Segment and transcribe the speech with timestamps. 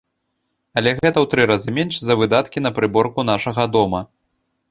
[0.79, 4.01] Але гэта ў тры разы менш за выдаткі на прыборку нашага дома.